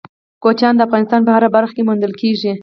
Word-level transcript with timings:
کوچیان 0.43 0.73
د 0.77 0.81
افغانستان 0.87 1.21
په 1.23 1.31
هره 1.35 1.49
برخه 1.55 1.73
کې 1.75 1.85
موندل 1.87 2.13
کېږي. 2.21 2.51